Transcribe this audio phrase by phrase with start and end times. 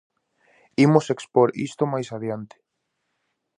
[0.85, 2.57] Imos expor isto máis adiante.